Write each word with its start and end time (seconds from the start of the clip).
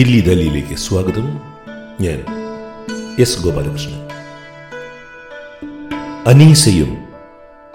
ദില്ലി 0.00 0.20
ദലിയിലേക്ക് 0.20 0.74
സ്വാഗതം. 0.74 1.40
ഞാൻ 2.00 2.24
എസ് 3.18 3.42
ഗോപാലകൃഷ്ണൻ. 3.42 4.08
അനീസയും 6.26 6.96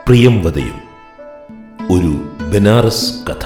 പ്രിയംവതയും 0.07 0.81
ഒരു 1.91 2.35
ബനാറസ് 2.53 3.13
കഥ. 3.29 3.45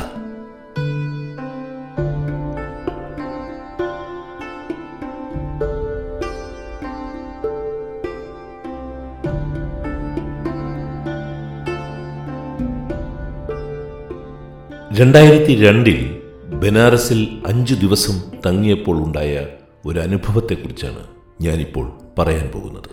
രണ്ടായിരത്തി 15.00 15.64
രണ്ടിൽ 15.64 16.18
ബനാറസിൽ 16.59 17.43
അഞ്ചു 17.45 17.73
ദിവസം 17.73 18.21
തങ്ങിയപ്പോൾ 18.45 19.07
ഉണ്ടായ 19.07 19.47
ഒരു 19.86 19.99
അനുഭവത്തെക്കുറിച്ചാണ് 19.99 21.07
ഞാനിപ്പോൾ 21.41 21.91
പറയാൻ 22.18 22.47
പോകുന്നത്. 22.47 22.89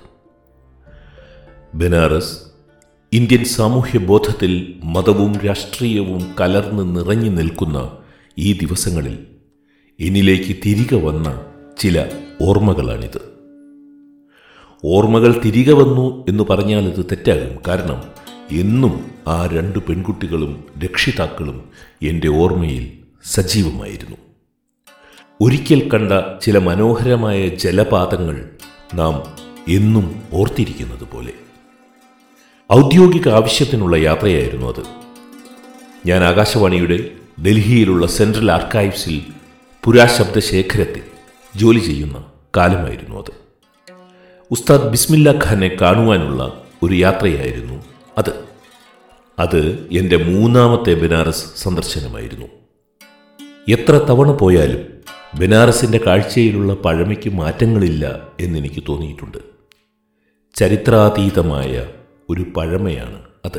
ബനാറസ് 1.75 2.39
ഇന്ത്യൻ 3.13 3.45
സാമൂഹ്യ 3.45 3.99
ബോധത്തിൽ 3.99 4.75
മതവും 4.85 5.37
രാഷ്ട്രീയവും 5.37 6.35
കലർന്ന് 6.41 6.97
നിറഞ്ഞു 6.97 7.31
നിൽക്കുന്ന 7.31 7.93
ഈ 8.39 8.53
ദിവസങ്ങളിൽ 8.53 9.27
എന്നിലേക്ക് 10.01 10.57
തിരികെ 10.67 10.97
വന്ന 10.97 11.43
ചില 11.79 12.11
ഓർമ്മകളാണിത്. 12.43 13.21
ഓർമ്മകൾ 14.85 15.41
തിരികെ 15.45 15.73
വന്നു 15.73 16.25
എന്ന് 16.29 16.45
പറഞ്ഞാൽ 16.51 16.85
ഇത് 16.85 17.05
തെറ്റാകും. 17.05 17.59
കാരണം 17.69 18.03
എന്നും 18.59 19.11
ആ 19.29 19.47
രണ്ട് 19.47 19.79
പെൺകുട്ടികളും 19.79 20.65
രക്ഷിതാക്കളും 20.85 21.63
എന്റെ 22.03 22.29
ഓർമ്മയിൽ 22.29 23.06
സജീവമായിരുന്നു. 23.27 24.17
ഒരിക്കൽ 25.41 25.91
കണ്ട 25.91 26.13
ചില 26.43 26.59
മനോഹരമായ 26.59 27.49
ജലപാതങ്ങൾ 27.49 28.51
നാം 28.95 29.23
എന്നും 29.69 30.23
ഓർത്തിരിക്കുന്നത് 30.33 31.05
പോലെ 31.13 31.33
ഔദ്യോഗിക 32.73 33.29
ആവശ്യത്തിനുള്ള 33.29 33.97
യാത്രയായിരുന്നു 33.97 34.67
അത്. 34.67 34.83
ഞാൻ 36.07 36.25
ആകാശവാണിയുടെ 36.25 37.11
ഡൽഹിയിലുള്ള 37.45 38.07
സെൻട്രൽ 38.07 38.53
ആർക്കൈവ്സിൽ 38.53 39.23
പുരാശബ്ദ 39.85 40.39
ശേഖരത്തിൽ 40.39 41.03
ജോലി 41.57 41.79
ചെയ്യുന്ന 41.79 42.25
കാലമായിരുന്നു 42.57 43.17
അത്. 43.17 43.33
ഉസ്താദ് 44.51 44.91
ബിസ്മില്ല 44.91 45.31
ഖാനെ 45.31 45.69
കാണുവാനുള്ള 45.81 46.65
ഒരു 46.83 46.95
യാത്രയായിരുന്നു 46.95 47.85
അത്. 48.19 48.45
അത് 49.39 49.89
എന്റെ 49.93 50.17
മൂന്നാമത്തെ 50.17 50.95
ബനാറസ് 50.95 51.45
സന്ദർശനമായിരുന്നു. 51.57 52.47
എത്ര 53.69 53.93
തവണ 53.93 54.31
പോയാലും 54.33 54.87
ബനാറസിന്റെ 55.41 56.01
കാഴ്ചയിലുള്ള 56.07 56.75
പഴമയ്ക്ക് 56.75 57.31
മാറ്റങ്ങളില്ല 57.31 58.29
എന്നെനിക്ക് 58.41 58.83
തോന്നിയിട്ടുണ്ട്. 58.89 59.39
ചരിത്രാതീതമായ 60.55 61.87
ഒരു 62.31 62.43
പഴമയാണ് 62.57 63.23
അത്. 63.45 63.59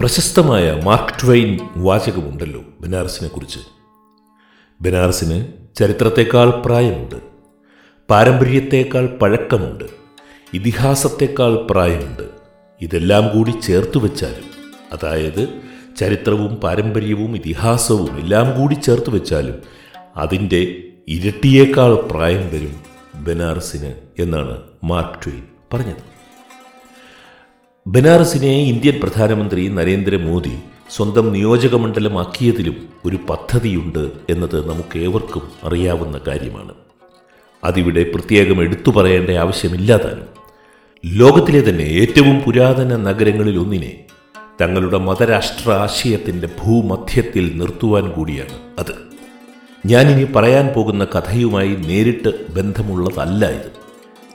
പ്രശസ്തമായ 0.00 0.80
മാർക്ക് 0.84 1.24
ട്വെയിൻ 1.24 1.58
വാചകമുണ്ടല്ലോ 1.76 2.64
ബനാറസിനെ 2.80 3.28
കുറിച്ച്. 3.28 3.58
ബനാറസിന് 4.80 5.46
ചരിത്രത്തെക്കാൾ 5.76 6.50
പ്രായമുണ്ട്. 6.50 7.16
പാരമ്പര്യത്തേക്കാൾ 8.10 9.06
പഴക്കമുണ്ട്. 9.06 9.84
ഇതിഹാസത്തേക്കാൾ 10.54 11.66
പ്രായമുണ്ട്. 11.70 12.22
ഇതെല്ലാം 12.80 13.36
കൂടി 13.36 13.50
ചേർത്ത് 13.50 13.98
വെച്ചാലും 13.98 14.44
അതായത് 14.92 15.71
ചരിത്രവും 15.96 16.54
പാരമ്പര്യവും 16.54 17.34
ഇതിഹാസവും 17.36 18.18
എല്ലാം 18.18 18.60
കൂടി 18.60 18.74
ചേർത്ത് 18.74 19.10
വെച്ചാലും 19.10 19.62
അതിന്റെ 20.16 20.76
ഇരട്ടിയേക്കാൾ 21.08 21.94
പ്രായം 21.94 22.46
വരും 22.46 22.74
ബനാറസിന് 23.22 23.94
എന്നാണ് 24.18 24.60
മാർക്ക് 24.84 25.24
ട്വെയിൻ 25.24 25.42
പറഞ്ഞത്. 25.74 26.12
ബനാറസിനെ 27.86 28.62
ഇന്ത്യൻ 28.62 29.00
പ്രധാനമന്ത്രി 29.00 29.68
നരേന്ദ്രമോദി 29.68 30.52
സ്വന്തം 30.90 31.32
നിയോജകമണ്ഡലമാക്കിയതിലും 31.32 32.88
ഒരു 33.04 33.18
പദ്ധതിയുണ്ട് 33.30 34.10
എന്നത് 34.30 34.68
നമുക്കേവർക്കും 34.68 35.42
അറിയാവുന്ന 35.64 36.20
കാര്യമാണ്. 36.28 36.74
അതിവിടെ 37.64 38.02
പ്രത്യേകം 38.02 38.62
എടുത്തു 38.62 38.90
പറയേണ്ട 38.90 39.30
ആവശ്യമില്ലാതാനും. 39.30 40.28
ലോകത്തിലെ 41.06 41.70
തന്നെ 41.70 41.82
ഏറ്റവും 41.82 42.40
പുരാതന 42.40 42.96
നഗരങ്ങളിലൊന്നിനെ 42.96 44.04
തങ്ങളുടെ 44.60 44.98
മതരാഷ്ട്ര 44.98 45.70
ആശയത്തിന്റെ 45.70 46.48
ഭൂമധ്യത്തിൽ 46.64 47.58
നിർത്തുവാൻ 47.58 48.10
കൂടിയാണ് 48.10 48.58
അത്. 48.78 48.94
ഞാനിനി 49.86 50.24
പറയാൻ 50.24 50.66
പോകുന്ന 50.66 51.04
കഥയുമായി 51.04 51.68
നേരിട്ട് 51.68 52.52
ബന്ധമുള്ളതല്ല 52.52 53.46
ഇത്. 53.46 53.72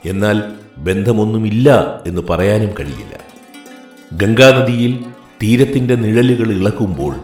എന്നാൽ 0.04 0.42
ബന്ധമൊന്നുമില്ല 0.78 2.00
എന്ന് 2.06 2.22
പറയാനും 2.30 2.74
കഴിയില്ല. 2.80 3.20
ഗംഗാനദിയിൽ 4.12 5.04
തീരത്തിന്റെ 5.42 5.94
നിഴലുകൾ 5.94 6.52
ഇളക്കുമ്പോൾ 6.52 7.14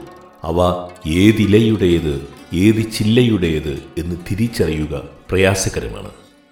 അവ 0.42 0.88
ഏതിലയുടേത് 1.08 2.28
ഏത് 2.54 2.90
ചില്ലയുടേത് 2.90 3.82
എന്ന് 3.98 4.16
തിരിച്ചറിയുക 4.30 5.02
പ്രയാസകരമാണ്. 5.30 6.10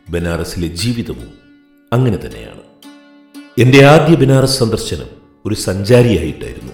ബനാറസിലെ 0.08 0.68
ജീവിതവും 0.68 1.28
അങ്ങനെ 1.92 2.16
തന്നെയാണ്. 2.16 2.60
എന്റെ 3.60 3.84
ആദ്യ 3.84 4.16
ബനാറസ് 4.16 4.58
സന്ദർശനം 4.58 5.21
ഒരു 5.46 5.54
സഞ്ചാരിയായിട്ടായിരുന്നു. 5.54 6.72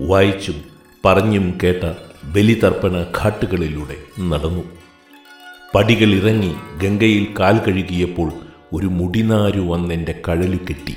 വായിച്ചും 0.00 0.64
പറഞ്ഞും 1.04 1.58
കേട്ട 1.62 1.92
ബലിതർപ്പണ 2.24 3.02
ഘാട്ടുകളിലൂടെ 3.02 4.22
നടന്നു. 4.22 4.64
പടികൾ 5.74 6.14
ഇറങ്ങി 6.14 6.54
ഗംഗയിൽ 6.82 7.26
കാൽ 7.40 7.58
കഴുകിയപ്പോൾ 7.58 8.32
ഒരു 8.72 8.86
മുടിനാരു 8.86 9.60
വന്നെന്റെ 9.60 10.20
കഴലു 10.28 10.56
കെട്ടി. 10.56 10.96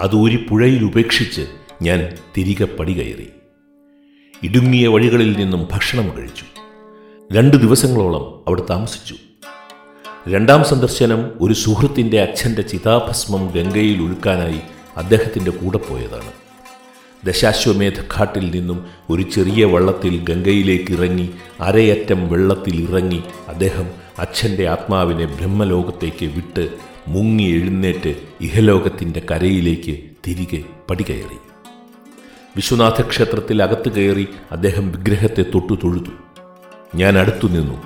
അത് 0.00 0.16
ഒരു 0.16 0.38
പുഴയിൽ 0.48 0.84
ഉപേക്ഷിച്ച് 0.84 1.46
ഞാൻ 1.82 2.16
തിരികെ 2.36 2.64
പടി 2.64 2.92
കയറി. 2.92 3.28
ഇടുങ്ങിയ 4.42 4.86
വഴികളിൽ 4.86 5.32
നിന്നും 5.32 5.68
ഭക്ഷണം 5.72 6.16
കഴിച്ചു. 6.16 6.44
രണ്ട് 7.32 7.56
ദിവസങ്ങളോളം 7.56 8.44
അവിടെ 8.46 8.62
താമസിച്ചു. 8.70 9.14
രണ്ടാം 10.28 10.64
സന്ദർശനം 10.64 11.30
ഒരു 11.40 11.54
സുഹൃത്തിന്റെ 11.54 12.20
അച്ഛന്റെ 12.20 12.62
ചിതാഭസ്മം 12.62 13.46
ഗംഗയിൽ 13.46 14.02
ഒഴുക്കാനായി 14.02 14.60
അദ്ദേഹത്തിന്റെ 14.96 15.50
കൂടെ 15.50 15.78
പോയതാണ്. 15.78 16.32
ദശാശ്വമേധ 17.26 18.00
ഘാട്ടിൽ 18.00 18.50
നിന്നും 18.50 18.86
ഒരു 19.10 19.22
ചെറിയ 19.22 19.64
വള്ളത്തിൽ 19.64 20.24
ഗംഗയിലേക്ക് 20.24 20.92
ഇറങ്ങി 20.92 21.30
അരയറ്റം 21.60 22.28
വെള്ളത്തിൽ 22.28 22.90
ഇറങ്ങി 22.90 23.22
അദ്ദേഹം 23.48 23.90
അച്ഛന്റെ 24.18 24.66
ആത്മാവിനെ 24.66 25.24
ബ്രഹ്മലോകത്തേക്ക് 25.24 26.26
വിട്ട് 26.26 26.68
മുങ്ങി 27.08 27.42
എഴുന്നേറ്റ് 27.42 28.14
ഇഹലോകത്തിന്റെ 28.40 29.22
കരയിലേക്ക് 29.30 29.98
തിരികെ 30.26 30.62
പടികയറി. 30.90 31.38
വിശ്വനാഥ 32.56 33.02
ക്ഷേത്രത്തിൽ 33.02 33.62
അകത്ത് 33.62 33.88
കയറി 33.88 34.28
അദ്ദേഹം 34.52 34.92
വിഗ്രഹത്തെ 34.92 35.42
തൊട്ടു 35.42 35.78
തൊഴുതു 35.84 36.10
ഞാൻ 36.94 37.18
അടുത്തു 37.18 37.46
നിന്നു. 37.46 37.82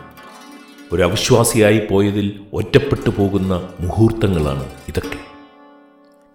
ഒരു 0.93 1.03
അവിശ്വാസിയായി 1.03 1.81
പോയതിൽ 1.91 2.41
ഒറ്റപ്പെട്ടു 2.53 3.10
പോകുന്ന 3.10 3.69
മുഹൂർത്തങ്ങളാണ് 3.81 4.65
ഇതൊക്കെ. 4.88 5.30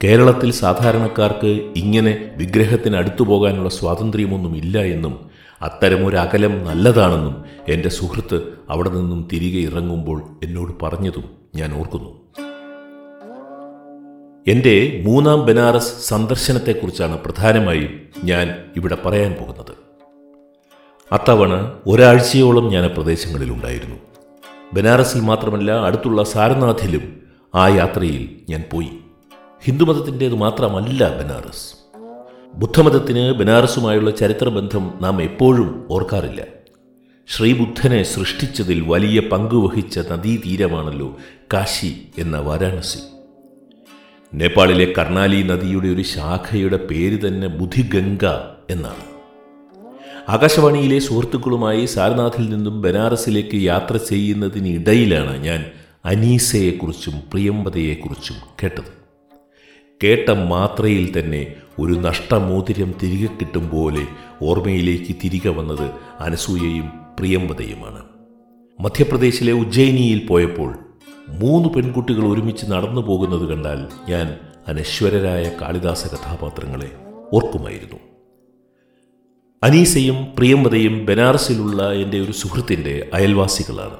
കേരളത്തിൽ 0.03 0.51
സാധാരണക്കാർക്ക് 0.51 1.73
ഇങ്ങനെ 1.75 2.31
വിഗ്രഹത്തിന് 2.37 2.95
അടുത്തു 2.95 3.23
പോകാനുള്ള 3.23 3.69
സ്വാതന്ത്ര്യമൊന്നുമില്ല 3.69 4.77
എന്നും 4.77 5.29
അത്തരമൊരു 5.61 6.17
അകലം 6.17 6.65
നല്ലതാണെന്നും 6.65 7.43
എന്റെ 7.69 7.89
സുഹൃത്ത് 7.89 8.53
അവിടെ 8.69 8.89
നിന്നും 8.89 9.27
തിരികെ 9.33 9.69
ഇറങ്ങുമ്പോൾ 9.69 10.23
എന്നോട് 10.43 10.83
പറഞ്ഞതും 10.83 11.23
ഞാൻ 11.55 11.73
ഓർക്കുന്നു. 11.73 12.11
എന്റെ 14.47 15.01
മൂന്നാം 15.05 15.45
ബനാറസ് 15.45 16.07
സന്ദർശനത്തെക്കുറിച്ചാണ് 16.07 17.19
പ്രധാനമായും 17.19 17.99
ഞാൻ 18.23 18.55
ഇവിടെ 18.75 18.97
പറയാൻ 19.05 19.33
പോകുന്നത്. 19.33 19.73
അത്തവണ 21.11 21.71
ഒരാഴ്ചയോളം 21.87 22.67
ഞാൻ 22.69 22.89
പ്രദേശങ്ങളിലുണ്ടായിരുന്നു. 22.89 23.95
ബനാറസിൽ 24.73 25.19
മാത്രമല്ല 25.21 25.71
അടുത്തുള്ള 25.71 26.23
സാരനാഥിലും 26.23 27.21
ആ 27.55 27.67
യാത്രയിൽ 27.67 28.39
ഞാൻ 28.49 28.63
പോയി. 28.73 28.89
ഹിന്ദുമതത്തിന്റേത് 29.65 30.33
മാത്രമല്ല 30.33 31.21
ബനാറസ്. 31.21 31.75
ബുദ്ധമതത്തിന് 32.53 33.31
ബനാറസുമായുള്ള 33.31 34.11
ചരിത്രബന്ധം 34.11 34.93
നാം 35.01 35.21
എപ്പോഴും 35.21 35.87
ഓർക്കാറില്ല. 35.89 36.41
ശ്രീബുദ്ധനെ 37.27 38.03
സൃഷ്ടിച്ചതിൽ 38.03 38.81
വലിയ 38.87 39.19
പങ്കുവഹിച്ച 39.19 39.99
നദീതീരമാണല്ലോ 39.99 41.17
കാശി 41.53 42.01
എന്ന 42.17 42.37
വാരാണസി. 42.37 42.99
നേപ്പാളിലെ 44.33 44.93
കർണാലി 44.97 45.43
നദിയുടെ 45.43 45.87
ഒരു 45.87 46.01
ശാഖയുടെ 46.01 46.77
പേര് 46.77 47.27
തന്നെ 47.27 47.47
ബുധിഗംഗ 47.47 48.25
എന്നാണ്. 48.69 49.05
ആകാശവാണിയിലെ 50.29 50.99
സുഹൃത്തുക്കളുമായി 50.99 51.85
സാരനാഥിൽ 51.85 52.49
നിന്നും 52.49 52.81
ബനാറസിലേക്ക് 52.81 53.55
യാത്ര 53.55 53.97
ചെയ്യുന്നതിനിടയിലാണ് 53.97 55.43
ഞാൻ 55.43 55.65
അനീസയെക്കുറിച്ചും 56.05 57.13
പ്രിയംവതയെക്കുറിച്ചും 57.31 58.35
കേട്ടത്. 58.63 59.04
കേട്ട 60.03 60.29
മാത്രയിൽ 60.29 61.19
തന്നെ 61.19 61.55
ഒരു 61.79 61.93
നഷ്ടമോതിരം 61.93 62.93
തിരികെ 63.03 63.27
കിട്ടും 63.35 63.69
പോലെ 63.69 64.07
ഓർമ്മയിലേക്ക് 64.41 65.15
തിരികെ 65.23 65.49
വന്നത് 65.49 65.91
അനസൂയയും 66.19 66.91
പ്രിയംവതയുമാണ്. 67.19 68.03
മധ്യപ്രദേശിലെ 68.79 69.53
ഉജ്ജയിനിയിൽ 69.53 70.27
പോയപ്പോൾ 70.27 70.75
മൂന്ന് 71.29 71.69
പെൺകുട്ടികൾ 71.69 72.23
ഒരുമിച്ച് 72.27 72.65
നടന്നു 72.65 73.01
പോകുന്നത് 73.01 73.49
കണ്ടാൽ 73.49 74.11
ഞാൻ 74.11 74.37
അനശ്വരരായ 74.67 75.51
കാളിദാസ 75.61 76.07
കഥാപാത്രങ്ങളെ 76.07 76.91
ഓർക്കുമായിരുന്നു. 77.33 77.99
അനീസയും 79.63 80.27
പ്രിയംവതയും 80.37 81.05
ബനാറസിലുള്ള 81.05 81.93
എന്റെ 81.93 82.19
ഒരു 82.19 82.31
സുഹൃത്തിന്റെ 82.31 83.09
അയൽവാസികളാണ്. 83.13 83.97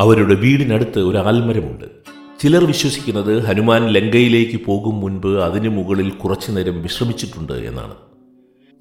അവരുടെ 0.00 0.34
വീടിനടുത്ത് 0.34 0.98
ഒരു 0.98 1.18
ആൽമരമുണ്ട്. 1.18 2.19
ചിലർ 2.40 2.64
വിശ്വസിക്കുന്നത് 2.64 3.42
ഹനുമാൻ 3.42 3.86
ലങ്കയിലേക്ക് 3.86 4.64
പോകും 4.64 5.00
മുൻപ് 5.00 5.40
അതിനു 5.42 5.68
മുകളിൽ 5.68 6.10
കുറച്ചു 6.10 6.50
നേരം 6.50 6.82
വിശ്രമിച്ചിട്ടുണ്ട് 6.82 7.52
എന്നാണ്. 7.52 7.94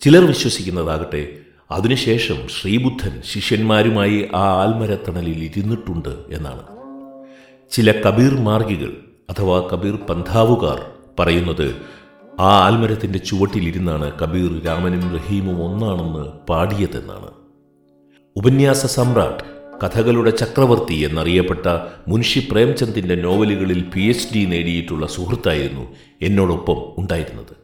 ചിലർ 0.01 0.25
വിശ്വസിക്കുന്നതാകട്ടെ 0.25 1.37
അതിനുശേഷം 1.71 2.47
ശ്രീബുദ്ധൻ 2.47 3.21
ശിഷ്യന്മാരുമായി 3.25 4.29
ആ 4.35 4.43
ആൽമരത്തണലിൽ 4.61 5.43
ഇരുന്നിട്ടുണ്ട് 5.43 6.09
എന്നാണ്. 6.29 6.63
ചില 7.71 7.91
കബീർ 7.91 8.33
മാർഗികൾ 8.35 8.93
അഥവാ 9.29 9.69
കബീർ 9.73 9.95
പന്ഥാവുകാർ 10.09 10.79
പറയുന്നത് 11.19 11.75
ആ 12.39 12.51
ആൽമരത്തിന്റെ 12.65 13.19
ചുവട്ടിലിരുന്നാണ് 13.19 14.11
കബീർ 14.21 14.65
രാമനും 14.65 15.15
റഹീമും 15.15 15.63
ഒന്നാണെന്ന് 15.65 16.25
പാടിയതെന്നാണ്. 16.49 17.29
ഉപന്യാസ 18.35 18.85
സമ്രാട്ട് 18.85 19.58
കഥകളുടെ 19.83 20.31
ചക്രവർത്തി 20.31 20.93
എന്നറിയപ്പെട്ട 20.93 21.67
മുൻഷി 22.07 22.47
പ്രേംചന്ദിന്റെ 22.51 23.15
നോവലുകളിൽ 23.15 23.83
പി 23.95 24.01
എച്ച് 24.01 24.33
ഡി 24.35 24.45
നേടിയിട്ടുള്ള 24.45 25.07
സുഹൃത്തായിരുന്നു 25.07 25.95
എന്നോടൊപ്പം 26.21 26.93
ഉണ്ടായിരുന്നത്. 26.97 27.55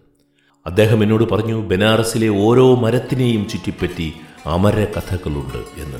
അദ്ദേഹം 0.65 1.03
എന്നോട് 1.03 1.23
പറഞ്ഞു 1.23 1.61
ബനാറസിലെ 1.61 2.27
ഓരോ 2.27 2.75
മരത്തിനെയും 2.75 3.49
ചുറ്റിപ്പറ്റി 3.49 4.13
അമര 4.45 4.85
കഥകളുണ്ട് 4.85 5.81
എന്ന്. 5.81 5.97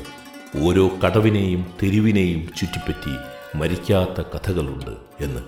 ഓരോ 0.66 0.90
കടവിനെയും 1.04 1.66
തെരുവിനെയും 1.82 2.50
ചുറ്റിപ്പറ്റി 2.58 3.14
മരിക്കാത്ത 3.58 4.26
കഥകളുണ്ട് 4.34 5.24
എന്ന്. 5.24 5.40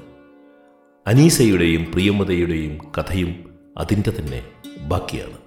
അനീസയുടെയും 1.06 1.92
പ്രിയമതയുടെയും 1.92 2.78
കഥയും 2.98 3.50
അതിന്റെ 3.76 4.10
തന്നെ 4.10 4.42
ബാക്കിയാണ്. 4.88 5.38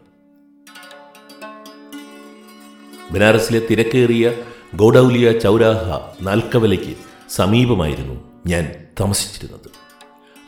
ബനാറസിലെ 3.14 3.62
തിരക്കേറിയ 3.72 4.32
ഗൗഡൌലിയ 4.76 5.40
ചൗരാഹ 5.40 6.00
നാൽക്കവലയ്ക്ക് 6.24 6.96
സമീപമായിരുന്നു 7.30 8.14
ഞാൻ 8.48 8.72
താമസിച്ചിരുന്നത്. 9.00 9.72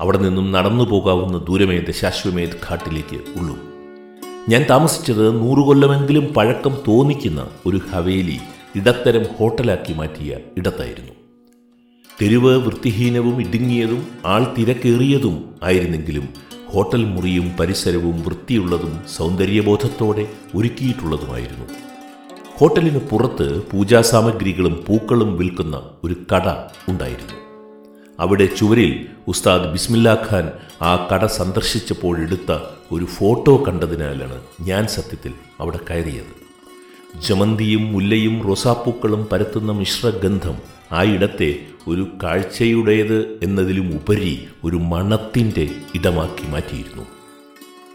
അവിടെ 0.02 0.18
നിന്നും 0.18 0.52
നടന്നു 0.52 0.84
പോകാവുന്ന 0.84 1.38
ദൂരമേത് 1.38 1.92
ശാശ്വമേത് 1.92 2.50
ഘാട്ടിലേക്ക് 2.70 3.16
ഉള്ളൂ. 3.16 3.58
ഞാൻ 4.50 4.66
താമസിച്ചത് 4.70 5.42
നൂറുകൊല്ലമെങ്കിലും 5.42 6.34
പഴക്കം 6.34 6.78
തോന്നിക്കുന്ന 6.88 7.48
ഒരു 7.66 7.82
ഹവേലി 7.92 8.40
ഇടത്തരം 8.76 9.26
ഹോട്ടലാക്കി 9.40 9.94
മാറ്റിയ 9.94 10.38
ഇടത്തായിരുന്നു. 10.58 11.12
തെരുവ് 12.22 12.58
വൃത്തിഹീനവും 12.58 13.42
ഇടുങ്ങിയതും 13.42 14.08
ആൾ 14.26 14.56
തിരക്കേറിയതും 14.58 15.56
ആയിരുന്നെങ്കിലും 15.64 16.30
ഹോട്ടൽ 16.68 17.06
മുറിയും 17.06 17.52
പരിസരവും 17.60 18.24
വൃത്തിയുള്ളതും 18.24 19.00
സൗന്ദര്യബോധത്തോടെ 19.18 20.28
ഒരുക്കിയിട്ടുള്ളതുമായിരുന്നു. 20.56 21.93
ഹോട്ടലിന് 22.64 23.00
പുറത്ത് 23.00 23.64
പൂജാസാമഗ്രികളും 23.72 24.84
പൂക്കളും 24.88 25.38
വിൽക്കുന്ന 25.38 25.90
ഒരു 26.04 26.16
കട 26.34 26.70
ഉണ്ടായിരുന്നു. 26.90 27.34
അവിടെ 28.20 28.46
ചുവരിൽ 28.46 29.06
ഉസ്താദ് 29.28 29.72
ബിസ്മില്ലാ 29.72 30.28
ഖാൻ 30.32 30.52
ആ 30.82 31.08
കട 31.08 31.26
സന്ദർശിച്ചപ്പോഴെടുത്ത 31.26 32.58
ഒരു 32.92 33.06
ഫോട്ടോ 33.06 33.64
കണ്ടതിനാലാണ് 33.68 34.42
ഞാൻ 34.62 34.88
സത്യത്തിൽ 34.88 35.34
അവിടെ 35.60 35.80
കയറിയത്. 35.90 36.34
ജമന്തിയും 37.22 37.94
മുല്ലയും 37.94 38.48
റോസാപ്പൂക്കളും 38.48 39.28
പരത്തുന്ന 39.32 39.72
മിശ്രഗന്ധം 39.72 40.56
ആ 40.92 41.04
ഇടത്തെ 41.04 41.60
ഒരു 41.88 42.08
കാഴ്ചയുടേത് 42.24 43.40
എന്നതിലും 43.44 43.96
ഉപരി 43.96 44.48
ഒരു 44.64 44.76
മണത്തിന്റെ 44.76 45.70
ഇടമാക്കി 45.96 46.48
മാറ്റിയിരുന്നു. 46.50 47.04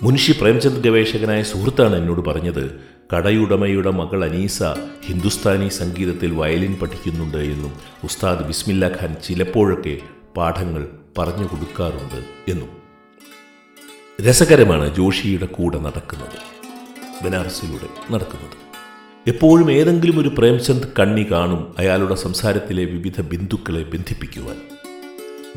മുൻഷി 0.02 0.32
പ്രേംചന്ദ് 0.40 0.80
ഗവേഷകനായ 0.80 1.42
സുഹൃത്താണ് 1.42 1.96
എന്നോട് 1.96 2.20
പറഞ്ഞത് 2.20 2.97
കടയുടമയുടെ 3.14 3.90
മകൾ 3.90 4.24
അനീസ 4.24 4.62
ഹിന്ദുസ്ഥാനി 5.06 5.68
സംഗീതത്തിൽ 5.68 6.30
വയലിൻ 6.34 6.74
പഠിക്കുന്നുണ്ട് 6.82 7.36
എന്നും 7.36 7.72
ഉസ്താദ് 8.04 8.46
ബിസ്മില്ല 8.46 8.88
ഖാൻ 8.88 9.16
ചിലപ്പോഴൊക്കെ 9.24 9.98
പാഠങ്ങൾ 10.36 10.88
പറഞ്ഞു 11.18 11.46
കൊടുക്കാറുണ്ട് 11.46 12.50
എന്നും. 12.50 12.68
രസകരമാണ് 14.28 14.96
ജോഷിയുടെ 14.96 15.46
കൂടെ 15.46 15.78
നടക്കുന്നത്. 15.78 16.38
ബനാറസിലൂടെ 17.24 18.12
നടക്കുന്നത്. 18.12 18.56
എപ്പോഴും 19.26 19.72
ഏതെങ്കിലും 19.72 20.18
ഒരു 20.18 20.30
പ്രേംചന്ദ് 20.38 20.88
കണ്ണി 20.98 21.26
കാണും 21.30 21.74
അയാളുടെ 21.78 22.14
സംസാരത്തിലെ 22.14 22.84
വിവിധ 22.84 23.20
ബിന്ദുക്കളെ 23.20 23.82
ബന്ധിപ്പിക്കുവാൻ. 23.82 24.56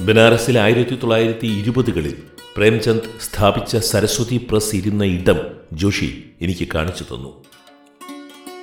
ബനാറസിൽ 0.05 0.59
ആയിരത്തി 0.59 0.95
തൊള്ളായിരത്തി 0.95 1.47
ഇരുപതുകളിൽ 1.47 2.23
പ്രേംചന്ദ് 2.57 3.09
സ്ഥാപിച്ച 3.21 3.77
സരസ്വതി 3.77 4.47
പ്രസ് 4.51 4.75
ഇരുന്ന 4.75 5.03
ഇടം 5.03 5.39
ജോഷി 5.73 6.23
എനിക്ക് 6.41 6.67
കാണിച്ചു 6.75 7.03
തന്നു. 7.03 7.43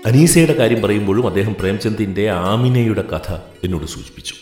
അനീസയുടെ 0.07 0.53
കാര്യം 0.53 0.83
പറയുമ്പോഴും 0.83 1.27
അദ്ദേഹം 1.27 1.55
പ്രേംചന്ദിന്റെ 1.55 2.31
ആമിനയുടെ 2.31 3.03
കഥ 3.03 3.33
എന്നോട് 3.65 3.87
സൂചിപ്പിച്ചു. 3.87 4.35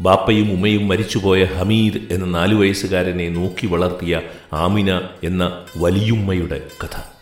ബാപ്പയും 0.00 0.52
ഉമ്മയും 0.52 0.88
മരിച്ചുപോയ 0.88 1.44
ഹമീദ് 1.44 2.12
എന്ന 2.12 2.26
നാലു 2.26 2.54
വയസ്സുകാരനെ 2.54 3.28
നോക്കി 3.28 3.66
വളർത്തിയ 3.66 4.20
ആമിന 4.52 5.00
എന്ന 5.24 5.64
വലിയുമ്മയുടെ 5.76 6.66
കഥ. 6.84 7.13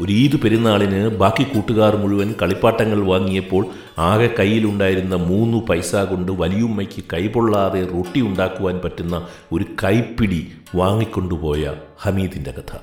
ഒരു 0.00 0.12
ഈദ് 0.12 0.36
പെരുന്നാളിന് 0.36 1.08
ബാക്കി 1.08 1.44
കൂട്ടുകാർ 1.44 1.96
മുഴുവൻ 1.96 2.34
കളിപ്പാട്ടങ്ങൾ 2.42 3.00
വാങ്ങിയപ്പോൾ 3.00 3.66
ആകെ 3.98 4.30
കയ്യിലുണ്ടായിരുന്ന 4.38 5.14
മൂന്ന് 5.14 5.58
പൈസ 5.58 5.96
കൊണ്ട് 5.96 6.32
വലിയുമ്മയ്ക്ക് 6.32 7.04
കൈപൊള്ളാതെ 7.12 7.84
റൊട്ടി 7.84 8.20
ഉണ്ടാക്കുവാൻ 8.20 8.80
പറ്റുന്ന 8.84 9.28
ഒരു 9.52 9.64
കൈപ്പിടി 9.84 10.52
വാങ്ങിക്കൊണ്ടുപോയ 10.74 11.74
ഹമീദിന്റെ 12.00 12.50
കഥ. 12.50 12.76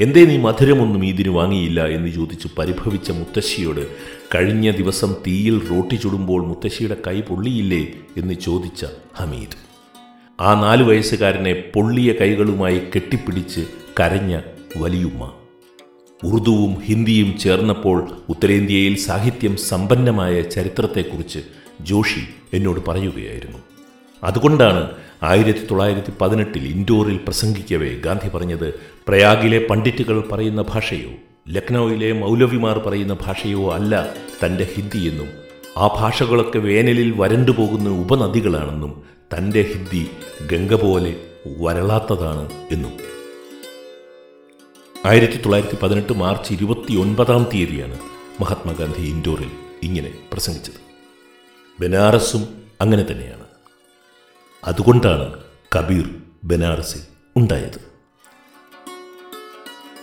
എന്തേ 0.00 0.24
നീ 0.24 0.36
മധുരമൊന്നും 0.38 1.04
ഈദിന് 1.04 1.28
വാങ്ങിയില്ല 1.28 1.86
എന്ന് 1.86 2.08
ചോദിച്ച് 2.08 2.48
പരിഭവിച്ച 2.58 3.10
മുത്തശ്ശിയോട് 3.10 3.86
കഴിഞ്ഞ 4.34 4.70
ദിവസം 4.70 5.14
തീയിൽ 5.26 5.68
റോട്ടി 5.70 5.94
ചുടുമ്പോൾ 5.94 6.46
മുത്തശ്ശിയുടെ 6.46 6.96
കൈ 7.06 7.20
പൊള്ളിയില്ലേ 7.20 7.88
എന്ന് 8.16 8.34
ചോദിച്ച 8.34 8.84
ഹമീദ്. 9.14 9.56
ആ 10.40 10.60
നാലു 10.60 10.84
വയസ്സുകാരനെ 10.84 11.52
പൊള്ളിയ 11.74 12.12
കൈകളുമായി 12.12 12.78
കെട്ടിപ്പിടിച്ച് 12.78 13.60
കരഞ്ഞ 14.00 14.40
വലിയുമ്മ. 14.76 15.39
ഉറുദുവും 16.24 16.80
ഹിന്ദിയും 16.84 17.38
ചേർന്നപ്പോൾ 17.38 18.10
ഉത്തരേന്ത്യയിൽ 18.28 18.96
സാഹിത്യം 18.96 19.56
സമ്പന്നമായ 19.56 20.40
ചരിത്രത്തെക്കുറിച്ച് 20.40 21.38
ജോഷി 21.80 22.20
എന്നോട് 22.54 22.80
പറയുകയായിരുന്നു. 22.88 23.58
അതുകൊണ്ടാണ് 24.24 24.90
ആയിരത്തി 25.22 25.58
തൊള്ളായിരത്തി 25.58 26.12
പതിനെട്ടിൽ 26.20 26.64
ഇൻഡോറിൽ 26.64 27.16
പ്രസംഗിക്കവേ 27.16 27.88
ഗാന്ധി 27.88 28.28
പറഞ്ഞത് 28.28 28.74
പ്രയാഗിലെ 29.08 29.66
പണ്ഡിറ്റുകൾ 29.70 30.24
പറയുന്ന 30.32 30.62
ഭാഷയോ 30.62 31.10
ലക്നൌവിലെ 31.48 32.12
മൗലവിമാർ 32.12 32.78
പറയുന്ന 32.78 33.16
ഭാഷയോ 33.26 33.72
അല്ല 33.72 34.14
തന്റെ 34.44 34.68
ഹിന്ദിയെന്നും 34.74 35.30
ആ 35.78 35.86
ഭാഷകളൊക്കെ 35.86 36.58
വേനലിൽ 36.58 37.10
വരണ്ടു 37.16 37.50
പോകുന്ന 37.50 37.90
ഉപനദികളാണെന്നും 37.90 39.02
തന്റെ 39.36 39.62
ഹിന്ദി 39.62 40.06
ഗംഗ 40.52 40.74
പോലെ 40.74 41.14
വരളാത്തതാണ് 41.60 42.50
എന്നും. 42.70 43.19
ആയിരത്തി 45.06 45.36
തൊള്ളായിരത്തി 45.36 45.76
പതിനെട്ട് 45.82 46.12
മാർച്ച് 46.12 46.52
ഇരുപത്തി 46.52 46.94
ഒൻപതാം 46.94 47.46
തീയതിയാണ് 47.54 47.98
മഹാത്മാഗാന്ധി 48.40 49.00
ഇൻഡോറിൽ 49.00 49.50
ഇങ്ങനെ 49.82 50.14
പ്രസംഗിച്ചത്. 50.32 50.80
ബനാറസും 51.82 52.48
അങ്ങനെ 52.80 53.06
തന്നെയാണ്. 53.10 53.44
അതുകൊണ്ടാണ് 54.64 55.34
കബീർ 55.76 56.10
ബനാറസിൽ 56.44 57.00
ഉണ്ടായത്. 57.36 57.80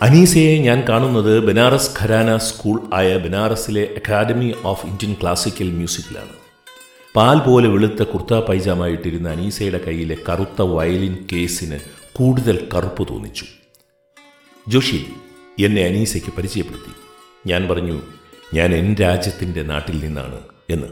അനീസയെ 0.02 0.58
ഞാൻ 0.58 0.84
കാണുന്നത് 0.88 1.46
ബനാറസ് 1.46 1.90
ഖരാന 2.00 2.36
സ്കൂൾ 2.36 2.90
ആയ 2.94 3.16
ബനാറസിലെ 3.16 3.94
അക്കാദമി 3.96 4.54
ഓഫ് 4.64 4.86
ഇന്ത്യൻ 4.86 5.16
ക്ലാസിക്കൽ 5.22 5.70
മ്യൂസിക്കിലാണ്. 5.70 6.34
പാൽ 7.16 7.38
പോലെ 7.38 7.68
വെളുത്ത 7.68 8.02
കുർത്ത 8.02 8.34
പൈജാമായിട്ടിരുന്ന 8.34 9.30
അനീസയുടെ 9.30 9.78
കയ്യിലെ 9.78 10.16
കറുത്ത 10.28 10.62
വയലിൻ 10.62 11.26
കേസിന് 11.32 11.78
കൂടുതൽ 12.12 12.68
കറുപ്പ് 12.74 13.08
തോന്നിച്ചു. 13.08 13.44
ജോഷി 14.68 15.06
എന്നെ 15.64 15.84
അനീസയ്ക്ക് 15.84 16.36
പരിചയപ്പെടുത്തി. 16.36 16.92
ഞാൻ 17.46 17.68
പറഞ്ഞു 17.68 18.00
ഞാൻ 18.54 18.74
എൻ 18.74 18.94
രാജ്യത്തിന്റെ 18.94 19.62
നാട്ടിൽ 19.62 19.98
നിന്നാണ് 19.98 20.40
എന്ന്. 20.70 20.86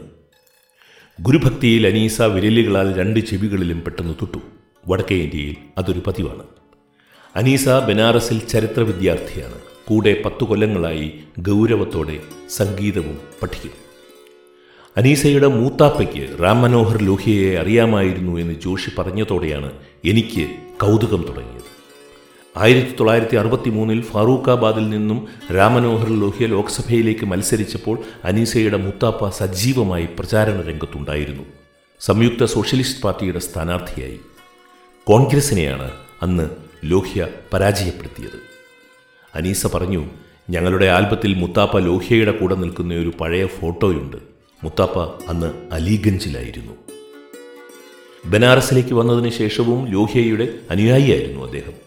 ഗുരുഭക്തിയിൽ 1.21 1.87
അനീസ 1.87 2.21
വിരലുകളാൽ 2.21 2.97
രണ്ട് 2.97 3.19
ചെവികളിലും 3.19 3.81
പെട്ടെന്ന് 3.81 4.13
തൊട്ടു. 4.13 4.37
വടക്കേ 4.87 5.15
ഇന്ത്യയിൽ 5.15 5.55
അതൊരു 5.77 6.01
പതിവാണ്. 6.07 6.43
അനീസ 7.35 7.69
ബനാറസിൽ 7.69 8.39
ചരിത്ര 8.39 8.79
വിദ്യാർത്ഥിയാണ്. 8.79 9.55
കൂടെ 9.85 10.21
പത്തു 10.25 10.43
കൊല്ലങ്ങളായി 10.43 11.19
ഗൗരവത്തോടെ 11.39 12.19
സംഗീതവും 12.49 13.19
പഠിക്കുന്നു. 13.41 13.75
അനീസയുടെ 14.97 15.47
മൂത്താപ്പയ്ക്ക് 15.47 16.43
റാം 16.43 16.61
മനോഹർ 16.61 17.03
ലോഹിയയെ 17.03 17.57
അറിയാമായിരുന്നു 17.59 18.39
എന്ന് 18.39 18.53
ജോഷി 18.53 18.89
പറഞ്ഞതോടെയാണ് 18.97 19.71
എനിക്ക് 20.05 20.49
കൗതുകം 20.81 21.25
തുടങ്ങിയത്. 21.27 21.76
ആയിരത്തി 22.57 22.95
തൊള്ളായിരത്തി 22.99 23.35
അറുപത്തി 23.35 23.69
മൂന്നിൽ 23.69 24.01
ഫാറൂഖാബാദിൽ 24.01 24.89
നിന്നും 24.89 25.27
രാമനോഹർ 25.55 26.19
ലോഹ്യ 26.19 26.45
ലോക്സഭയിലേക്ക് 26.45 27.25
മത്സരിച്ചപ്പോൾ 27.25 27.99
അനീസയുടെ 28.23 28.77
മുത്താപ്പ 28.77 29.29
സജീവമായി 29.29 30.05
പ്രചാരണ 30.19 30.61
രംഗത്തുണ്ടായിരുന്നു. 30.61 31.43
സംയുക്ത 31.99 32.45
സോഷ്യലിസ്റ്റ് 32.45 33.01
പാർട്ടിയുടെ 33.01 33.39
സ്ഥാനാർത്ഥിയായി. 33.39 34.19
കോൺഗ്രസിനെയാണ് 35.03 35.91
അന്ന് 36.21 36.49
ലോഹ്യ 36.85 37.27
പരാജയപ്പെടുത്തിയത്. 37.53 38.39
അനീസ 39.35 39.67
പറഞ്ഞു 39.67 40.05
ഞങ്ങളുടെ 40.49 40.85
ആൽബത്തിൽ 40.85 41.33
മുത്താപ്പ 41.33 41.79
ലോഹ്യയുടെ 41.79 42.31
കൂടെ 42.31 42.55
നിൽക്കുന്ന 42.55 42.93
ഒരു 42.93 43.13
പഴയ 43.21 43.45
ഫോട്ടോയുണ്ട്. 43.45 44.17
മുത്താപ്പ 44.63 45.29
അന്ന് 45.29 45.53
അലിഗഞ്ചിലായിരുന്നു. 45.71 46.71
ബനാറസിലേക്ക് 48.25 48.93
വന്നതിന് 48.93 49.29
ശേഷവും 49.29 49.87
ലോഹ്യയുടെ 49.87 50.47
അനുയായിയായിരുന്നു 50.71 51.45
അദ്ദേഹം. 51.45 51.86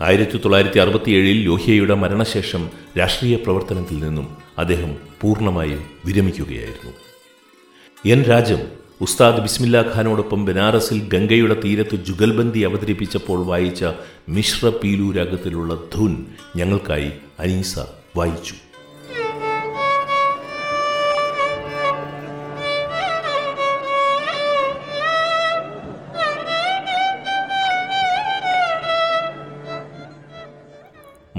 ആയിരത്തി 0.00 0.36
തൊള്ളായിരത്തി 0.36 0.78
അറുപത്തിയേഴിൽ 0.78 1.44
ലോഹ്യയുടെ 1.44 1.94
മരണശേഷം 1.94 2.70
രാഷ്ട്രീയ 2.98 3.36
പ്രവർത്തനത്തിൽ 3.36 3.98
നിന്നും 3.98 4.36
അദ്ദേഹം 4.58 4.96
പൂർണമായും 5.20 5.84
വിരമിക്കുകയായിരുന്നു. 6.04 6.92
എൻ 8.08 8.22
രാജം 8.22 8.60
ഉസ്താദ് 9.00 9.42
ബിസ്മില്ലാ 9.42 9.84
ഖാനോടൊപ്പം 9.94 10.44
ബനാറസിൽ 10.44 11.08
ഗംഗയുടെ 11.08 11.56
തീരത്ത് 11.64 11.96
ജുഗൽബന്ദി 11.96 12.58
അവതരിപ്പിച്ചപ്പോൾ 12.58 13.46
വായിച്ച 13.46 13.84
മിശ്ര 14.28 14.68
പീലു 14.68 15.12
രാഗത്തിലുള്ള 15.12 15.74
ധുൻ 15.94 16.26
ഞങ്ങൾക്കായി 16.56 17.10
അനീസ 17.40 17.78
വായിച്ചു. 18.16 18.54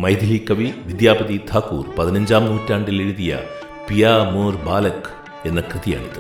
മൈഥിലി 0.08 0.36
കവി 0.50 0.68
വിദ്യാപതി 0.88 1.38
ഠാക്കൂർ 1.50 1.86
പതിനഞ്ചാം 1.96 2.44
നൂറ്റാണ്ടിൽ 2.46 2.98
എഴുതിയ 3.02 3.32
പിയാ 3.88 4.12
മോർ 4.34 4.54
ബാലക് 4.68 5.10
എന്ന 5.46 5.60
കൃതിയാണിത്. 5.62 6.20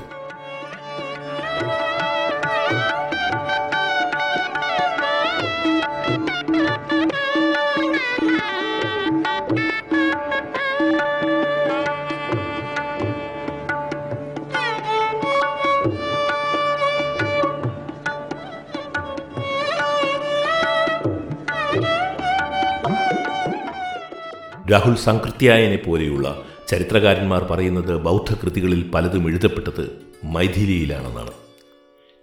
രാഹുൽ 24.72 24.96
സംകൃത്യായനെ 24.96 25.76
പോലെയുള്ള 25.76 26.46
ചരിത്രകാരന്മാർ 26.68 27.44
പറയുന്നത് 27.44 27.98
ബൗദ്ധകൃതികളിൽ 27.98 28.92
പലതും 28.92 29.28
എഴുതപ്പെട്ടത് 29.28 30.02
മൈഥിലിയിലാണെന്നാണ്. 30.24 31.32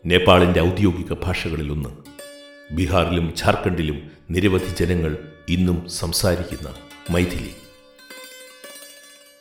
നേപ്പാളിന്റെ 0.07 0.61
ഔദ്യോഗിക 0.61 1.13
ഭാഷകളിലൊന്ന് 1.23 1.89
ബീഹാറിലും 2.75 3.27
ഝാർഖണ്ഡിലും 3.29 4.11
നിരവധി 4.31 4.85
ജനങ്ങൾ 4.85 5.19
ഇന്നും 5.49 5.89
സംസാരിക്കുന്ന 5.89 6.75
മൈഥിലി. 7.11 7.55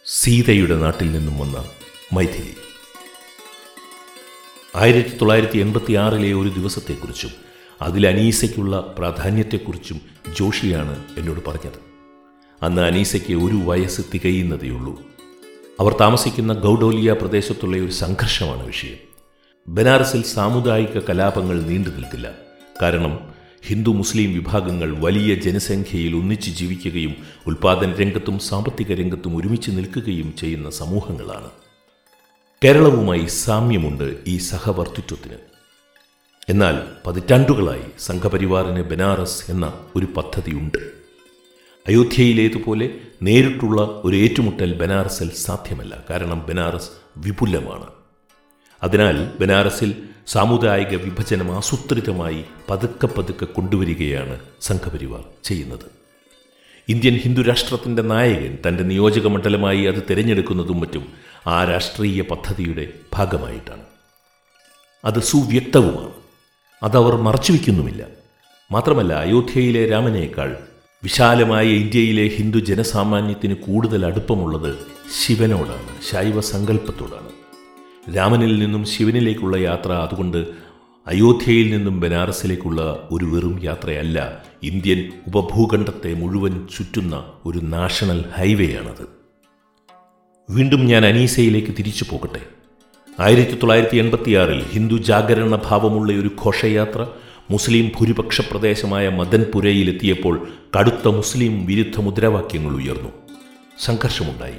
സീതയുടെ 0.05 0.75
നാട്ടിൽ 0.75 1.11
നിന്നും 1.11 1.39
വന്ന 1.39 1.69
മൈഥിലി. 2.13 2.55
ആയിരത്തി 4.75 5.15
തൊള്ളായിരത്തി 5.15 5.57
എൺപത്തി 5.57 5.93
ആറിലെ 5.93 6.33
ഒരു 6.33 6.49
ദിവസത്തെക്കുറിച്ചും 6.49 7.31
അതിൽ 7.81 8.07
അനീസയ്ക്കുള്ള 8.07 8.95
പ്രാധാന്യത്തെക്കുറിച്ചും 8.97 10.01
ജോഷിയാണ് 10.39 11.03
എന്നോട് 11.17 11.45
പറഞ്ഞത്. 11.45 11.92
അന്ന് 12.63 12.81
അനീസയ്ക്ക് 12.81 13.33
ഒരു 13.33 13.55
വയസ്സ് 13.55 14.01
തികയുന്നതേയുള്ളൂ 14.13 15.01
അവർ 15.79 15.97
താമസിക്കുന്ന 16.01 16.53
ഗൗഡോലിയ 16.53 17.13
പ്രദേശത്തുള്ള 17.13 17.77
ഒരു 17.77 17.91
സംഘർഷമാണ് 17.91 18.65
വിഷയം. 18.65 18.97
ബനാറസിൽ 19.67 20.23
സാമുദായിക 20.23 20.99
കലാപങ്ങൾ 20.99 21.61
നീണ്ടു 21.61 21.89
നിൽക്കില്ല. 21.89 22.31
കാരണം 22.81 23.19
ഹിന്ദു 23.67 23.89
മുസ്ലിം 23.89 24.33
വിഭാഗങ്ങൾ 24.33 24.97
വലിയ 24.99 25.35
ജനസംഖ്യയിൽ 25.35 26.15
ഒന്നിച്ച് 26.15 26.51
ജീവിക്കുകയും 26.51 27.15
ഉൽപാദന 27.47 27.95
രംഗത്തും 27.95 28.39
സാമ്പത്തിക 28.39 28.93
രംഗത്തും 28.93 29.37
ഒരുമിച്ച് 29.37 29.71
നിൽക്കുകയും 29.71 30.35
ചെയ്യുന്ന 30.35 30.69
സമൂഹങ്ങളാണ്. 30.69 31.49
കേരളവുമായി 32.63 33.25
സാമ്യമുണ്ട് 33.25 34.17
ഈ 34.27 34.37
സഹവർത്തിത്വത്തിന്. 34.37 35.37
എന്നാൽ 36.49 36.81
പതിറ്റാണ്ടുകളായി 37.07 37.83
സംഘപരിവാറിന് 37.99 38.81
ബനാറസ് 38.81 39.51
എന്ന 39.51 39.73
ഒരു 39.95 40.05
പദ്ധതിയുണ്ട്. 40.05 41.02
അയോധ്യയിലേതുപോലെ 41.87 42.89
നേരിട്ടുള്ള 43.21 43.81
ഒരു 43.81 44.15
ഏറ്റുമുട്ടൽ 44.15 44.73
ബനാറസിൽ 44.73 45.29
സാധ്യമല്ല. 45.29 46.03
കാരണം 46.09 46.45
ബനാറസ് 46.49 46.89
വിപുലമാണ്. 47.17 47.87
അതിനാൽ 48.83 49.31
ബനാറസിൽ 49.39 50.03
സാമുദായിക 50.27 50.87
വിഭജനം 50.87 51.55
ആസൂത്രിതമായി 51.55 52.43
പതുക്കെ 52.69 53.07
പതുക്കെ 53.07 53.45
കൊണ്ടുവരികയാണ് 53.45 54.39
സംഘപരിവാർ 54.61 55.23
ചെയ്യുന്നത്. 55.43 55.91
ഇന്ത്യൻ 56.89 57.17
ഹിന്ദു 57.17 57.41
രാഷ്ട്രത്തിന്റെ 57.41 58.01
നായകൻ 58.01 58.57
തന്റെ 58.67 58.83
നിയോജക 58.83 59.27
മണ്ഡലമായി 59.27 59.85
അത് 59.85 60.03
തിരഞ്ഞെടുക്കുന്നതും 60.09 60.79
മറ്റും 60.79 61.07
ആ 61.47 61.63
രാഷ്ട്രീയ 61.63 62.21
പദ്ധതിയുടെ 62.21 62.87
ഭാഗമായിട്ടാണ്. 63.13 63.83
അത് 65.05 65.19
സുവ്യക്തവുമാണ്. 65.19 66.11
അതവർ 66.83 67.15
മറച്ചുവെക്കുന്നുമില്ല 67.15 68.05
മാത്രമല്ല 68.71 69.13
അയോധ്യയിലെ 69.13 69.89
രാമനേക്കാൾ 69.89 70.57
വിശാലമായ 71.03 71.65
ഇന്ത്യയിലെ 71.65 72.27
ഹിന്ദു 72.27 72.59
ജനസാമാന്യത്തിന് 72.59 73.55
കൂടുതൽ 73.55 74.05
അടുപ്പമുള്ളത് 74.05 74.69
ശിവനോടാണ് 75.21 75.93
ശൈവ 76.11 76.41
സങ്കല്പത്തോടാണ്. 76.41 77.31
രാമനിൽ 78.15 78.59
നിന്നും 78.59 78.85
ശിവനിലേക്കുള്ള 78.85 79.57
യാത്ര 79.57 79.91
അതുകൊണ്ട് 79.91 80.37
അയോധ്യയിൽ 81.07 81.77
നിന്നും 81.77 81.99
ബനാറസിലേക്കുള്ള 81.99 83.07
ഒരു 83.11 83.25
വെറും 83.25 83.59
യാത്രയല്ല 83.63 84.43
ഇന്ത്യൻ 84.63 85.11
ഉപഭൂഖണ്ഡത്തെ 85.27 86.13
മുഴുവൻ 86.13 86.67
ചുറ്റുന്ന 86.77 87.15
ഒരു 87.45 87.59
നാഷണൽ 87.63 88.25
ഹൈവേ 88.37 88.69
ആണത് 88.75 89.05
വീണ്ടും 90.49 90.85
ഞാൻ 90.85 91.05
അനീസയിലേക്ക് 91.05 91.73
തിരിച്ചു 91.79 92.05
പോകട്ടെ. 92.11 92.41
ആയിരത്തി 93.19 93.51
തൊള്ളായിരത്തി 93.51 93.97
എൺപത്തിയാറിൽ 93.97 94.63
ഹിന്ദു 94.63 94.95
ജാഗരണ 94.95 95.55
ഭാവമുള്ള 95.55 96.11
ഒരു 96.13 96.31
ഘോഷയാത്ര 96.45 97.07
മുസ്ലിം 97.51 97.91
ഭൂരിപക്ഷ 97.99 98.41
പ്രദേശമായ 98.41 99.09
മദൻപുരയിലെത്തിയപ്പോൾ 99.09 100.47
കടുത്ത 100.79 101.07
മുസ്ലിം 101.07 101.65
വിരുദ്ധ 101.65 102.01
മുദ്രാവാക്യങ്ങൾ 102.01 102.75
ഉയർന്നു. 102.75 103.09
സംഘർഷമുണ്ടായി. 103.79 104.57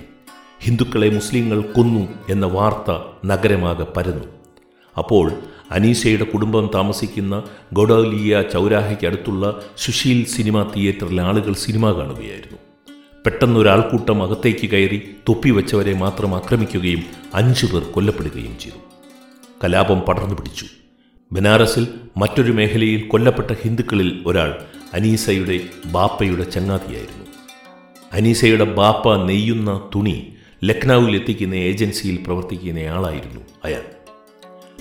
ഹിന്ദുക്കളെ 0.63 1.11
മുസ്ലിങ്ങൾ 1.11 1.61
കൊന്നു 1.61 2.09
എന്ന 2.31 2.47
വാർത്ത 2.47 2.97
നഗരമാകെ 3.27 3.87
പരന്നു. 3.97 4.25
അപ്പോൾ 4.99 5.33
അനീസയുടെ 5.71 6.25
കുടുംബം 6.25 6.71
താമസിക്കുന്ന 6.75 7.43
ഗൊഡോലിയ 7.73 8.43
ചൗരാഹയ്ക്കടുത്തുള്ള 8.43 9.63
സുശീൽ 9.77 10.25
സിനിമ 10.25 10.63
തിയേറ്ററിലെ 10.63 11.23
ആളുകൾ 11.23 11.53
സിനിമ 11.53 11.91
കാണുകയായിരുന്നു. 11.91 12.59
പെട്ടെന്ന് 13.25 13.61
ഒരാൾക്കൂട്ടം 13.61 14.23
അകത്തേക്ക് 14.23 14.71
കയറി 14.71 15.17
തൊപ്പി 15.29 15.51
വെച്ചവരെ 15.51 15.95
മാത്രം 15.95 16.35
ആക്രമിക്കുകയും 16.35 17.03
അഞ്ചു 17.35 17.67
പേർ 17.67 17.83
കൊല്ലപ്പെടുകയും 17.83 18.59
ചെയ്തു. 18.59 18.79
കലാപം 19.65 20.01
പടർന്നു 20.01 20.35
പിടിച്ചു 20.35 20.67
ബനാറസിൽ 21.35 21.89
മറ്റൊരു 22.17 22.53
മേഖലയിൽ 22.53 23.01
കൊല്ലപ്പെട്ട 23.01 23.51
ഹിന്ദുക്കളിൽ 23.63 24.23
ഒരാൾ 24.27 24.65
അനീസയുടെ 24.95 25.61
ബാപ്പയുടെ 25.87 26.45
ചങ്ങാതിയായിരുന്നു. 26.45 27.25
അനീസയുടെ 28.13 28.65
ബാപ്പ 28.65 29.25
നെയ്യുന്ന 29.25 29.91
തുണി 29.95 30.37
ലക്നൌവിൽ 30.65 31.17
എത്തിക്കുന്ന 31.17 31.55
ഏജൻസിയിൽ 31.55 32.25
പ്രവർത്തിക്കുന്നയാളായിരുന്നു 32.27 33.41
അയാൾ. 33.65 33.83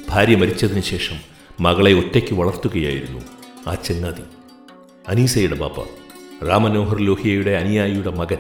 ഭാര്യ 0.10 0.36
മരിച്ചതിന് 0.36 0.82
ശേഷം 0.82 1.16
മകളെ 1.60 1.94
ഒറ്റയ്ക്ക് 1.94 2.34
വളർത്തുകയായിരുന്നു 2.34 3.20
ആ 3.68 3.76
ചങ്ങാതി. 3.76 4.24
അനീസയുടെ 5.08 5.56
ബാപ്പ 5.56 5.82
രാമനോഹർ 6.48 7.00
ലോഹിയയുടെ 7.00 7.52
അനുയായിയുടെ 7.52 8.12
മകൻ 8.12 8.38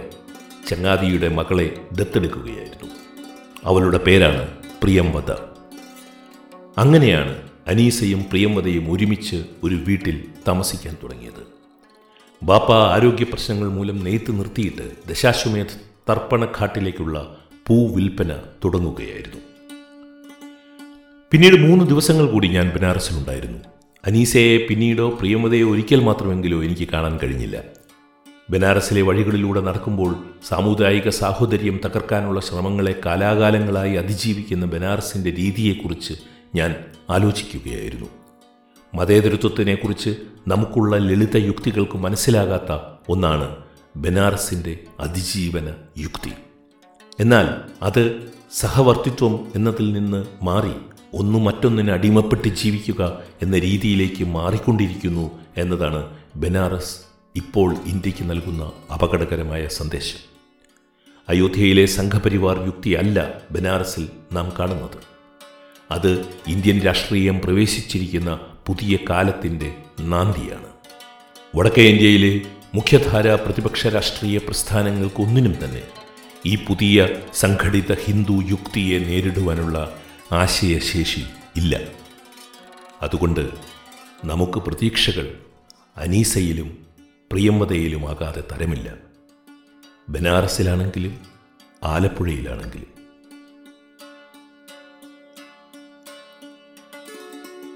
ചങ്ങാതിയുടെ 0.70 1.28
മകളെ 1.28 1.82
ദത്തെടുക്കുകയായിരുന്നു. 1.92 2.90
അവളുടെ 3.64 3.98
പേരാണ് 3.98 4.48
പ്രിയംവത 4.84 5.32
അങ്ങനെയാണ് 6.78 7.53
അനീസയും 7.68 8.26
പ്രിയംവദയും 8.30 8.92
ഒരുമിച്ച് 8.92 9.44
ഒരു 9.64 9.76
വീട്ടിൽ 9.76 10.24
താമസിക്കാൻ 10.48 10.98
തുടങ്ങിയത്. 11.04 11.48
ബാപ്പ 12.44 12.72
ആരോഗ്യ 12.72 13.24
പ്രശ്നങ്ങൾ 13.24 13.70
മൂലം 13.70 14.04
നെയ്ത്ത് 14.04 14.40
നിർത്തിയിട്ട് 14.40 14.92
ദശാശ്വമേധ 15.10 15.66
തർപ്പണഘാട്ടിലേക്കുള്ള 16.10 17.38
പൂ 17.68 17.96
വിൽപ്പന 17.96 18.36
തുടങ്ങുകയായിരുന്നു. 18.66 19.38
പിന്നീട് 21.32 21.56
മൂന്ന് 21.56 21.86
ദിവസങ്ങൾ 21.86 22.26
കൂടി 22.32 22.48
ഞാൻ 22.48 22.72
ബനാറസിലുണ്ടായിരുന്നു. 22.76 23.60
അനീസയെ 24.06 24.58
പിന്നീടോ 24.58 25.10
പ്രിയമതയോ 25.10 25.70
ഒരിക്കൽ 25.70 26.00
മാത്രമെങ്കിലോ 26.00 26.64
എനിക്ക് 26.64 26.88
കാണാൻ 26.88 27.18
കഴിഞ്ഞില്ല. 27.18 27.64
ബനാറസിലെ 28.50 29.02
വഴികളിലൂടെ 29.02 29.62
നടക്കുമ്പോൾ 29.62 30.16
സാമുദായിക 30.48 31.10
സാഹോദര്യം 31.10 31.80
തകർക്കാനുള്ള 31.86 32.42
ശ്രമങ്ങളെ 32.42 32.96
കാലാകാലങ്ങളായി 33.06 33.94
അതിജീവിക്കുന്ന 33.94 34.66
ബനാറസിന്റെ 34.66 35.32
രീതിയെക്കുറിച്ച് 35.32 36.14
ഞാൻ 36.56 36.76
ആലോചിക്കുകയായിരുന്നു. 37.10 38.06
മതേതരത്വത്തിനെക്കുറിച്ച് 38.94 40.16
നമുക്കുള്ള 40.48 40.98
ലളിത 40.98 41.38
യുക്തികൾക്ക് 41.38 41.98
മനസ്സിലാകാത്ത 41.98 42.80
ഒന്നാണ് 43.10 43.56
ബനാറസിന്റെ 43.96 44.80
അതിജീവന 45.00 45.74
യുക്തി. 45.98 46.32
എന്നാൽ 47.20 47.48
അത് 47.82 48.34
സഹവർത്തിത്വം 48.52 49.52
എന്നതിൽ 49.56 49.94
നിന്ന് 49.94 50.26
മാറി 50.42 50.74
ഒന്നു 51.14 51.40
മറ്റൊന്നിന് 51.40 51.92
അടിമപ്പെട്ട് 51.92 52.48
ജീവിക്കുക 52.48 53.22
എന്ന 53.42 53.60
രീതിയിലേക്ക് 53.60 54.24
മാറിക്കൊണ്ടിരിക്കുന്നു 54.24 55.32
എന്നതാണ് 55.58 56.18
ബനാറസ് 56.36 56.98
ഇപ്പോൾ 57.36 57.76
ഇന്ത്യയ്ക്ക് 57.86 58.30
നൽകുന്ന 58.30 58.72
അപകടകരമായ 58.94 59.68
സന്ദേശം. 59.68 60.20
അയോധ്യയിലെ 61.30 61.86
സംഘപരിവാർ 61.86 62.60
യുക്തിയല്ല 62.60 63.42
ബനാറസിൽ 63.52 64.10
നാം 64.32 64.54
കാണുന്നത്. 64.60 65.13
അത് 65.94 66.28
ഇന്ത്യൻ 66.48 66.82
രാഷ്ട്രീയം 66.82 67.42
പ്രവേശിച്ചിരിക്കുന്ന 67.42 68.40
പുതിയ 68.68 68.98
കാലത്തിന്റെ 69.10 69.76
നാന്ദിയാണ് 70.00 70.70
വടക്കേ 71.56 71.84
ഇന്ത്യയിലെ 71.84 72.42
മുഖ്യധാര 72.76 73.36
പ്രതിപക്ഷ 73.36 73.88
രാഷ്ട്രീയ 73.88 74.38
പ്രസ്ഥാനങ്ങൾക്കൊന്നിനും 74.38 75.56
തന്നെ 75.64 75.82
ഈ 76.46 76.56
പുതിയ 76.56 77.08
സംഘടിത 77.34 77.94
ഹിന്ദു 77.94 78.44
യുക്തിയെ 78.50 79.00
നേരിടുവാനുള്ള 79.00 80.02
ആശയശേഷി 80.32 81.24
ഇല്ല. 81.56 81.82
അതുകൊണ്ട് 83.02 83.50
നമുക്ക് 84.26 84.60
പ്രതീക്ഷകൾ 84.60 85.38
അനീസയിലും 85.98 86.78
പ്രിയംവതയിലുമാകാതെ 87.32 88.44
തരമില്ല. 88.52 88.94
ബനാറസിലാണെങ്കിലും 90.10 91.20
ആലപ്പുഴയിലാണെങ്കിലും 91.84 92.93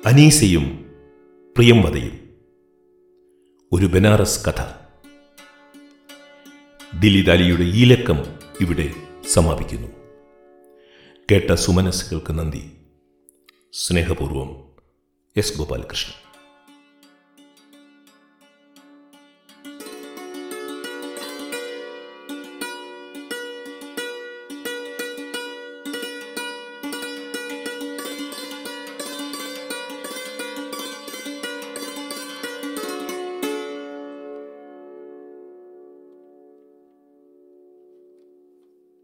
അനീസയും 0.08 0.86
പ്രിയംവതയും. 1.58 2.30
ഒരു 3.72 3.86
ബനാറസ് 3.86 4.46
കഥ. 4.46 4.62
ദിലീപ് 7.00 7.30
അലിയുടെ 7.30 7.64
ഈ 7.64 7.86
ലക്കം 7.86 8.18
ഇവിടെ 8.62 8.94
സമാപിക്കുന്നു. 9.28 9.88
കേട്ട 11.32 11.54
സുമനസ്സുകൾക്ക് 11.54 12.34
നന്ദി. 12.34 12.72
സ്നേഹപൂർവം 13.74 14.66
എസ് 15.38 15.58
ഗോപാലകൃഷ്ണൻ. 15.58 16.27